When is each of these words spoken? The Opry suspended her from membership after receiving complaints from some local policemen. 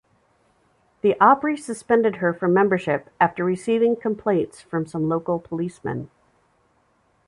The 1.01 1.15
Opry 1.19 1.55
suspended 1.57 2.15
her 2.15 2.33
from 2.33 2.55
membership 2.55 3.11
after 3.19 3.43
receiving 3.45 3.95
complaints 3.95 4.59
from 4.59 4.87
some 4.87 5.07
local 5.07 5.37
policemen. 5.39 6.09